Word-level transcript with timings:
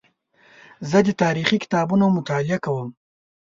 زه 0.89 0.97
د 1.07 1.09
تاریخي 1.21 1.57
کتابونو 1.63 2.05
مطالعه 2.17 2.59
کوم. 2.65 2.89